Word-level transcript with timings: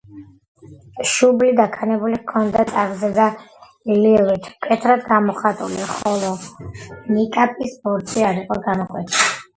შუბლი 1.09 1.49
დაქანებული 1.59 2.17
ჰქონდა, 2.21 2.63
წარბზედა 2.71 3.27
ლილვი 3.91 4.39
მკვეთრად 4.47 5.05
გამოხატული, 5.11 5.85
ხოლო 5.93 6.33
ნიკაპის 7.15 7.81
ბორცვი 7.85 8.29
არ 8.31 8.45
იყო 8.45 8.59
გამოკვეთილი. 8.71 9.39